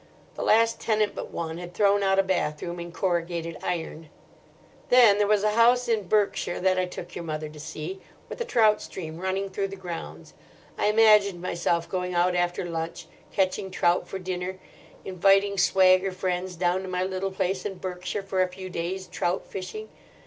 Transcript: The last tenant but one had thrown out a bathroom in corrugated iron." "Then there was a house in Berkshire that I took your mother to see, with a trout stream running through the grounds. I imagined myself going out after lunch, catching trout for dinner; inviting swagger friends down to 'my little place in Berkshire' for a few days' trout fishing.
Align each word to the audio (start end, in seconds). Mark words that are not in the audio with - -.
The 0.33 0.41
last 0.41 0.79
tenant 0.79 1.13
but 1.13 1.29
one 1.29 1.59
had 1.59 1.75
thrown 1.75 2.01
out 2.01 2.17
a 2.17 2.23
bathroom 2.23 2.79
in 2.79 2.91
corrugated 2.91 3.59
iron." 3.61 4.09
"Then 4.89 5.19
there 5.19 5.27
was 5.27 5.43
a 5.43 5.51
house 5.51 5.87
in 5.87 6.07
Berkshire 6.07 6.59
that 6.59 6.79
I 6.79 6.85
took 6.85 7.13
your 7.13 7.23
mother 7.23 7.47
to 7.49 7.59
see, 7.59 8.01
with 8.27 8.41
a 8.41 8.43
trout 8.43 8.81
stream 8.81 9.19
running 9.19 9.47
through 9.47 9.67
the 9.67 9.75
grounds. 9.75 10.33
I 10.75 10.87
imagined 10.87 11.39
myself 11.39 11.87
going 11.87 12.15
out 12.15 12.33
after 12.33 12.65
lunch, 12.65 13.05
catching 13.31 13.69
trout 13.69 14.07
for 14.07 14.17
dinner; 14.17 14.57
inviting 15.05 15.59
swagger 15.59 16.11
friends 16.11 16.55
down 16.55 16.81
to 16.81 16.87
'my 16.87 17.03
little 17.03 17.29
place 17.29 17.63
in 17.63 17.75
Berkshire' 17.75 18.23
for 18.23 18.41
a 18.41 18.47
few 18.47 18.71
days' 18.71 19.05
trout 19.05 19.45
fishing. 19.45 19.87